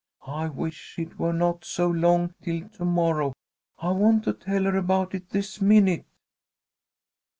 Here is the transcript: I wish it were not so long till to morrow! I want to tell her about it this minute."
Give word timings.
I 0.25 0.47
wish 0.49 0.95
it 0.97 1.19
were 1.19 1.31
not 1.31 1.63
so 1.63 1.87
long 1.87 2.33
till 2.41 2.67
to 2.69 2.83
morrow! 2.85 3.33
I 3.77 3.91
want 3.91 4.23
to 4.23 4.33
tell 4.33 4.63
her 4.63 4.75
about 4.75 5.13
it 5.13 5.29
this 5.29 5.61
minute." 5.61 6.07